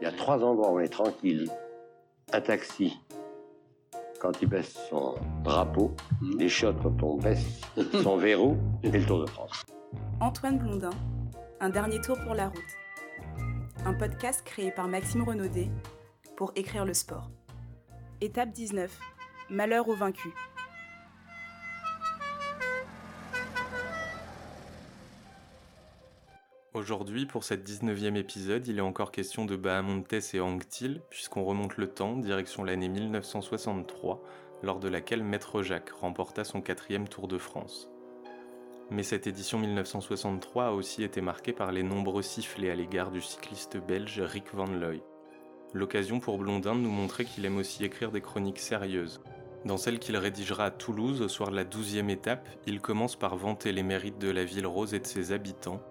Il 0.00 0.04
y 0.04 0.06
a 0.06 0.12
trois 0.12 0.42
endroits 0.44 0.70
où 0.70 0.76
on 0.76 0.80
est 0.80 0.88
tranquille. 0.88 1.50
Un 2.32 2.40
taxi, 2.40 2.96
quand 4.20 4.32
il 4.42 4.48
baisse 4.48 4.78
son 4.90 5.14
drapeau, 5.42 5.94
les 6.38 6.48
chiottes 6.48 6.80
quand 6.82 7.02
on 7.02 7.16
baisse 7.16 7.62
son 8.02 8.16
verrou, 8.16 8.56
et 8.82 8.90
le 8.90 9.04
Tour 9.04 9.20
de 9.20 9.26
France. 9.26 9.64
Antoine 10.20 10.58
Blondin, 10.58 10.90
Un 11.60 11.70
dernier 11.70 12.00
tour 12.00 12.16
pour 12.24 12.34
la 12.34 12.48
route. 12.48 12.58
Un 13.84 13.94
podcast 13.94 14.42
créé 14.44 14.70
par 14.70 14.88
Maxime 14.88 15.22
Renaudet 15.22 15.68
pour 16.36 16.52
écrire 16.54 16.84
le 16.84 16.94
sport. 16.94 17.30
Étape 18.20 18.50
19. 18.50 18.96
Malheur 19.50 19.88
aux 19.88 19.94
vaincus. 19.94 20.32
Aujourd'hui, 26.78 27.26
pour 27.26 27.42
cette 27.42 27.68
19e 27.68 28.14
épisode, 28.14 28.68
il 28.68 28.78
est 28.78 28.82
encore 28.82 29.10
question 29.10 29.44
de 29.44 29.56
Bahamontes 29.56 30.32
et 30.32 30.40
Anctil, 30.40 31.02
puisqu'on 31.10 31.42
remonte 31.42 31.76
le 31.76 31.88
temps, 31.88 32.16
direction 32.16 32.62
l'année 32.62 32.88
1963, 32.88 34.22
lors 34.62 34.78
de 34.78 34.88
laquelle 34.88 35.24
Maître 35.24 35.62
Jacques 35.62 35.90
remporta 35.90 36.44
son 36.44 36.60
quatrième 36.60 37.08
Tour 37.08 37.26
de 37.26 37.36
France. 37.36 37.90
Mais 38.92 39.02
cette 39.02 39.26
édition 39.26 39.58
1963 39.58 40.66
a 40.66 40.70
aussi 40.70 41.02
été 41.02 41.20
marquée 41.20 41.52
par 41.52 41.72
les 41.72 41.82
nombreux 41.82 42.22
sifflets 42.22 42.70
à 42.70 42.76
l'égard 42.76 43.10
du 43.10 43.22
cycliste 43.22 43.76
belge 43.76 44.20
Rick 44.20 44.54
Van 44.54 44.68
Looy. 44.68 45.02
L'occasion 45.74 46.20
pour 46.20 46.38
Blondin 46.38 46.76
de 46.76 46.80
nous 46.80 46.92
montrer 46.92 47.24
qu'il 47.24 47.44
aime 47.44 47.58
aussi 47.58 47.84
écrire 47.84 48.12
des 48.12 48.20
chroniques 48.20 48.60
sérieuses. 48.60 49.20
Dans 49.64 49.78
celle 49.78 49.98
qu'il 49.98 50.16
rédigera 50.16 50.66
à 50.66 50.70
Toulouse 50.70 51.22
au 51.22 51.28
soir 51.28 51.50
de 51.50 51.56
la 51.56 51.64
12e 51.64 52.08
étape, 52.08 52.48
il 52.68 52.80
commence 52.80 53.16
par 53.16 53.36
vanter 53.36 53.72
les 53.72 53.82
mérites 53.82 54.20
de 54.20 54.30
la 54.30 54.44
ville 54.44 54.68
rose 54.68 54.94
et 54.94 55.00
de 55.00 55.06
ses 55.06 55.32
habitants, 55.32 55.82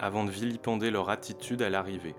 avant 0.00 0.24
de 0.24 0.30
vilipender 0.30 0.90
leur 0.90 1.10
attitude 1.10 1.62
à 1.62 1.70
l'arrivée. 1.70 2.14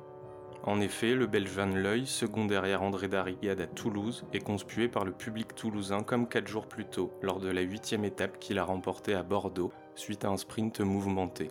En 0.63 0.81
effet, 0.81 1.13
le 1.13 1.27
Belge 1.27 1.51
Van 1.51 1.67
Looy, 1.67 2.07
second 2.07 2.45
derrière 2.45 2.81
André 2.81 3.07
Darrigade 3.07 3.61
à 3.61 3.67
Toulouse, 3.67 4.25
est 4.33 4.39
conspué 4.39 4.87
par 4.87 5.05
le 5.05 5.11
public 5.11 5.53
toulousain 5.53 6.01
comme 6.01 6.27
quatre 6.27 6.47
jours 6.47 6.67
plus 6.67 6.85
tôt, 6.85 7.13
lors 7.21 7.39
de 7.39 7.51
la 7.51 7.61
huitième 7.61 8.03
étape 8.03 8.39
qu'il 8.39 8.57
a 8.57 8.63
remportée 8.63 9.13
à 9.13 9.21
Bordeaux, 9.21 9.71
suite 9.93 10.25
à 10.25 10.29
un 10.29 10.37
sprint 10.37 10.79
mouvementé. 10.79 11.49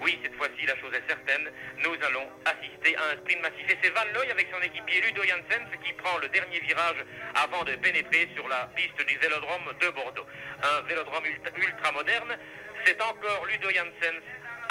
Oui, 0.00 0.18
cette 0.22 0.34
fois-ci, 0.36 0.66
la 0.66 0.76
chose 0.76 0.94
est 0.94 1.08
certaine. 1.08 1.50
Nous 1.82 1.98
allons 2.06 2.28
assister 2.46 2.94
à 2.94 3.10
un 3.10 3.16
sprint 3.18 3.42
massif. 3.42 3.66
Et 3.66 3.78
c'est 3.82 3.90
Van 3.90 4.06
Looy 4.14 4.30
avec 4.30 4.46
son 4.54 4.62
équipier 4.62 5.00
Ludo 5.00 5.22
Janssens 5.22 5.74
qui 5.82 5.92
prend 5.94 6.18
le 6.18 6.28
dernier 6.28 6.60
virage 6.60 7.02
avant 7.34 7.64
de 7.64 7.74
pénétrer 7.76 8.28
sur 8.36 8.46
la 8.46 8.70
piste 8.76 9.02
du 9.08 9.18
vélodrome 9.18 9.66
de 9.80 9.88
Bordeaux. 9.90 10.26
Un 10.62 10.86
vélodrome 10.86 11.24
ultra 11.26 11.90
moderne. 11.90 12.38
C'est 12.84 13.00
encore 13.02 13.46
Ludo 13.50 13.68
Janssens 13.70 14.22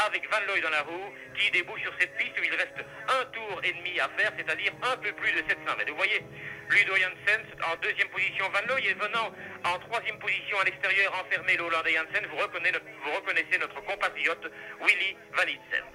avec 0.05 0.29
Van 0.29 0.39
Looy 0.47 0.61
dans 0.61 0.69
la 0.69 0.81
roue 0.81 1.13
qui 1.37 1.51
débouche 1.51 1.81
sur 1.81 1.93
cette 1.99 2.15
piste 2.17 2.37
où 2.39 2.43
il 2.43 2.55
reste 2.55 2.79
un 3.07 3.25
tour 3.25 3.61
et 3.63 3.71
demi 3.71 3.99
à 3.99 4.09
faire, 4.17 4.31
c'est-à-dire 4.37 4.71
un 4.81 4.97
peu 4.97 5.11
plus 5.13 5.31
de 5.31 5.37
700 5.47 5.77
mètres. 5.77 5.91
Vous 5.91 5.97
voyez, 5.97 6.21
Ludo 6.69 6.95
Janssens 6.95 7.47
en 7.71 7.75
deuxième 7.77 8.09
position, 8.09 8.49
Van 8.49 8.73
Looy 8.73 8.87
est 8.87 8.93
venant 8.93 9.31
en 9.65 9.79
troisième 9.79 10.19
position 10.19 10.59
à 10.59 10.63
l'extérieur, 10.63 11.13
enfermé 11.19 11.55
le 11.55 11.63
Hollandais 11.63 11.93
Janssen. 11.93 12.25
Vous 12.27 12.37
reconnaissez, 12.37 13.57
notre 13.59 13.81
compatriote 13.81 14.51
Willy 14.81 15.17
Van 15.33 15.43
Itsen. 15.43 15.85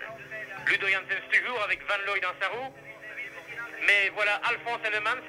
Ludo 0.66 0.86
Janssens 0.86 1.24
toujours 1.32 1.62
avec 1.62 1.80
Van 1.88 1.98
Looy 2.06 2.20
dans 2.20 2.34
sa 2.40 2.48
roue. 2.48 2.74
Mais 3.86 4.10
voilà 4.14 4.34
Alphonse 4.44 4.80
Ellemans 4.84 5.22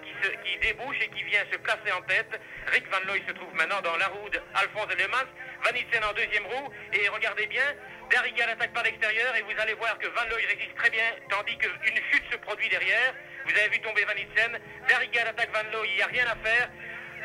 qui, 0.44 0.58
débouche 0.58 0.98
et 1.02 1.08
qui 1.10 1.24
vient 1.24 1.46
se 1.52 1.58
placer 1.58 1.92
en 1.92 2.02
tête. 2.04 2.40
Rick 2.68 2.86
Van 2.90 3.00
Looy 3.08 3.22
se 3.28 3.34
trouve 3.34 3.54
maintenant 3.54 3.82
dans 3.82 3.96
la 3.98 4.08
roue 4.08 4.30
d'Alphonse 4.30 4.92
Ellemans. 4.92 5.30
Van 5.64 5.76
Itsen 5.76 6.04
en 6.04 6.14
deuxième 6.14 6.46
roue. 6.46 6.70
Et 6.94 7.08
regardez 7.10 7.46
bien, 7.48 7.76
Darrigal 8.10 8.50
attaque 8.50 8.74
par 8.74 8.84
l'extérieur 8.84 9.36
et 9.36 9.42
vous 9.44 9.54
allez 9.62 9.74
voir 9.76 9.98
que 10.00 10.08
Van 10.08 10.26
Looy 10.32 10.46
résiste 10.46 10.76
très 10.76 10.90
bien, 10.90 11.06
tandis 11.30 11.56
qu'une 11.58 12.02
chute 12.12 12.24
se 12.32 12.38
produit 12.38 12.68
derrière. 12.70 13.14
Vous 13.46 13.52
avez 13.52 13.70
vu 13.70 13.80
tomber 13.82 14.04
Van 14.04 14.18
Itsen. 14.18 14.60
Darrigal 14.88 15.28
attaque 15.28 15.52
Van 15.54 15.70
Looy, 15.72 15.88
il 15.90 15.96
n'y 15.98 16.02
a 16.02 16.08
rien 16.08 16.26
à 16.26 16.36
faire. 16.44 16.70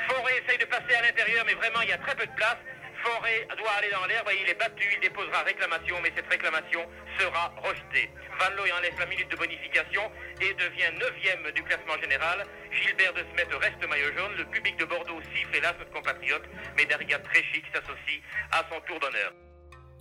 Forêt 0.09 0.43
essaye 0.45 0.59
de 0.59 0.67
passer 0.67 0.95
à 0.95 1.03
l'intérieur, 1.03 1.45
mais 1.47 1.55
vraiment 1.55 1.81
il 1.83 1.89
y 1.89 1.93
a 1.93 1.99
très 1.99 2.15
peu 2.15 2.27
de 2.27 2.33
place. 2.33 2.59
Forêt 3.03 3.47
doit 3.57 3.73
aller 3.79 3.91
dans 3.91 4.05
l'air, 4.07 4.25
il 4.39 4.49
est 4.49 4.59
battu, 4.59 4.87
il 4.93 5.01
déposera 5.01 5.43
réclamation, 5.43 6.01
mais 6.03 6.13
cette 6.15 6.29
réclamation 6.29 6.87
sera 7.19 7.55
rejetée. 7.63 8.11
Van 8.39 8.51
Looy 8.57 8.73
enlève 8.73 8.99
la 8.99 9.07
minute 9.07 9.31
de 9.31 9.37
bonification 9.37 10.13
et 10.41 10.53
devient 10.53 10.93
9 11.01 11.53
du 11.55 11.63
classement 11.63 11.97
général. 12.01 12.47
Gilbert 12.73 13.15
de 13.15 13.25
Smet 13.33 13.57
reste 13.57 13.89
maillot 13.89 14.13
jaune. 14.17 14.37
Le 14.37 14.45
public 14.47 14.77
de 14.77 14.85
Bordeaux 14.85 15.21
siffle 15.35 15.57
hélas 15.57 15.75
notre 15.79 15.93
compatriote, 15.93 16.45
mais 16.77 16.85
Darrigal 16.85 17.23
très 17.23 17.43
chic 17.53 17.65
s'associe 17.73 18.21
à 18.53 18.65
son 18.71 18.81
tour 18.83 19.01
d'honneur. 19.01 19.33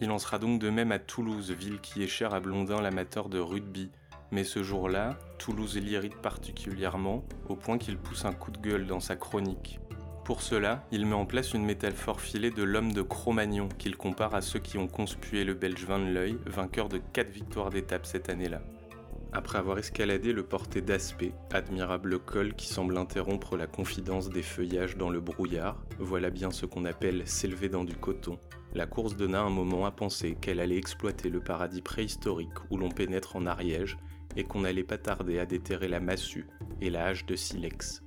Il 0.01 0.11
en 0.11 0.19
sera 0.19 0.39
donc 0.39 0.59
de 0.59 0.69
même 0.69 0.91
à 0.91 0.99
Toulouse, 0.99 1.51
ville 1.51 1.79
qui 1.79 2.03
est 2.03 2.07
chère 2.07 2.33
à 2.33 2.39
Blondin 2.39 2.81
l'amateur 2.81 3.29
de 3.29 3.39
rugby. 3.39 3.89
Mais 4.31 4.43
ce 4.43 4.63
jour-là, 4.63 5.17
Toulouse 5.37 5.77
l'irrite 5.77 6.15
particulièrement, 6.15 7.23
au 7.49 7.55
point 7.55 7.77
qu'il 7.77 7.97
pousse 7.97 8.25
un 8.25 8.33
coup 8.33 8.51
de 8.51 8.57
gueule 8.57 8.87
dans 8.87 8.99
sa 8.99 9.15
chronique. 9.15 9.79
Pour 10.25 10.41
cela, 10.41 10.83
il 10.91 11.05
met 11.05 11.15
en 11.15 11.25
place 11.25 11.53
une 11.53 11.65
métaphore 11.65 12.21
filée 12.21 12.49
de 12.49 12.63
l'homme 12.63 12.93
de 12.93 13.01
Cro-Magnon 13.01 13.67
qu'il 13.77 13.97
compare 13.97 14.33
à 14.35 14.41
ceux 14.41 14.59
qui 14.59 14.77
ont 14.77 14.87
conspué 14.87 15.43
le 15.43 15.53
Belge 15.53 15.83
Van 15.85 15.97
Looy, 15.97 16.37
vainqueur 16.45 16.87
de 16.87 17.01
4 17.11 17.29
victoires 17.29 17.69
d'étape 17.69 18.05
cette 18.05 18.29
année-là. 18.29 18.61
Après 19.35 19.57
avoir 19.57 19.79
escaladé 19.79 20.31
le 20.31 20.43
porté 20.43 20.81
d'Aspect, 20.81 21.33
admirable 21.51 22.19
col 22.19 22.53
qui 22.53 22.67
semble 22.67 22.95
interrompre 22.99 23.57
la 23.57 23.65
confidence 23.65 24.29
des 24.29 24.43
feuillages 24.43 24.95
dans 24.95 25.09
le 25.09 25.19
brouillard, 25.19 25.83
voilà 25.97 26.29
bien 26.29 26.51
ce 26.51 26.67
qu'on 26.67 26.85
appelle 26.85 27.27
s'élever 27.27 27.67
dans 27.67 27.83
du 27.83 27.95
coton. 27.95 28.37
La 28.75 28.85
course 28.85 29.17
donna 29.17 29.41
un 29.41 29.49
moment 29.49 29.87
à 29.87 29.91
penser 29.91 30.37
qu'elle 30.39 30.59
allait 30.59 30.77
exploiter 30.77 31.31
le 31.31 31.39
paradis 31.39 31.81
préhistorique 31.81 32.53
où 32.69 32.77
l'on 32.77 32.89
pénètre 32.89 33.35
en 33.35 33.47
Ariège 33.47 33.97
et 34.35 34.43
qu'on 34.43 34.61
n'allait 34.61 34.83
pas 34.83 34.99
tarder 34.99 35.39
à 35.39 35.47
déterrer 35.47 35.87
la 35.87 35.99
massue 35.99 36.47
et 36.79 36.91
la 36.91 37.07
hache 37.07 37.25
de 37.25 37.35
silex. 37.35 38.03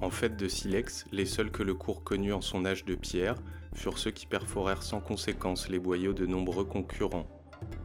En 0.00 0.10
fait 0.10 0.36
de 0.36 0.48
silex, 0.48 1.06
les 1.12 1.26
seuls 1.26 1.52
que 1.52 1.62
le 1.62 1.74
cours 1.74 2.02
connut 2.02 2.32
en 2.32 2.40
son 2.40 2.64
âge 2.64 2.84
de 2.84 2.96
pierre 2.96 3.36
furent 3.74 3.98
ceux 3.98 4.10
qui 4.10 4.26
perforèrent 4.26 4.82
sans 4.82 5.00
conséquence 5.00 5.68
les 5.68 5.78
boyaux 5.78 6.14
de 6.14 6.26
nombreux 6.26 6.64
concurrents. 6.64 7.28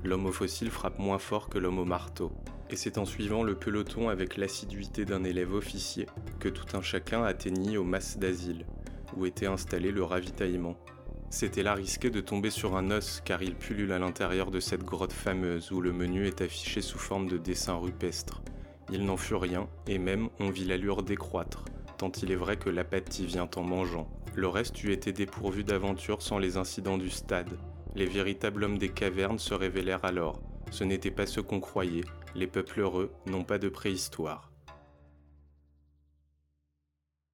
L'homme 0.04 0.26
au 0.26 0.32
fossile 0.32 0.72
frappe 0.72 0.98
moins 0.98 1.20
fort 1.20 1.50
que 1.50 1.60
l'homme 1.60 1.80
au 1.80 1.86
marteau, 1.86 2.32
et 2.70 2.76
c'est 2.76 2.98
en 2.98 3.06
suivant 3.06 3.44
le 3.44 3.56
peloton 3.56 4.10
avec 4.10 4.38
l'assiduité 4.38 5.06
d'un 5.06 5.24
élève 5.24 5.54
officier 5.54 6.06
que 6.40 6.50
tout 6.50 6.78
un 6.78 6.82
chacun 6.82 7.24
atteignit 7.24 7.78
au 7.78 7.84
mas 7.84 8.18
d'asile, 8.18 8.66
où 9.16 9.26
était 9.26 9.48
installé 9.48 9.92
le 9.92 10.04
ravitaillement. 10.04 10.78
C'était 11.32 11.64
là 11.64 11.74
risqué 11.76 12.10
de 12.10 12.22
tomber 12.22 12.50
sur 12.50 12.76
un 12.76 12.90
os 12.92 13.22
car 13.24 13.44
il 13.44 13.56
pullule 13.56 13.92
à 13.92 14.00
l'intérieur 14.00 14.50
de 14.50 14.60
cette 14.60 14.84
grotte 14.84 15.14
fameuse 15.14 15.72
où 15.72 15.80
le 15.80 15.94
menu 15.94 16.26
est 16.26 16.42
affiché 16.42 16.82
sous 16.82 16.98
forme 16.98 17.28
de 17.28 17.38
dessin 17.38 17.76
rupestre. 17.76 18.42
Il 18.92 19.06
n'en 19.06 19.18
fut 19.18 19.36
rien, 19.36 19.68
et 19.88 20.00
même 20.00 20.30
on 20.40 20.50
vit 20.50 20.66
l'allure 20.66 21.04
décroître, 21.04 21.66
tant 21.98 22.12
il 22.24 22.32
est 22.32 22.36
vrai 22.36 22.58
que 22.58 22.72
l'apathie 22.72 23.28
vient 23.28 23.50
en 23.56 23.62
mangeant. 23.62 24.10
Le 24.36 24.48
reste 24.48 24.84
eût 24.84 24.92
été 24.92 25.12
dépourvu 25.12 25.64
d'aventure 25.64 26.22
sans 26.22 26.40
les 26.40 26.58
incidents 26.58 26.98
du 26.98 27.10
stade. 27.10 27.58
Les 27.96 28.06
véritables 28.06 28.64
hommes 28.64 28.78
des 28.78 28.90
cavernes 28.90 29.40
se 29.40 29.54
révélèrent 29.54 30.06
alors. 30.06 30.42
Ce 30.72 30.84
n'étaient 30.84 31.12
pas 31.12 31.26
ceux 31.26 31.44
qu'on 31.44 31.60
croyait, 31.60 32.04
les 32.36 32.48
peuples 32.48 32.82
heureux 32.82 33.12
n'ont 33.26 33.44
pas 33.44 33.58
de 33.58 33.70
préhistoire. 33.70 34.49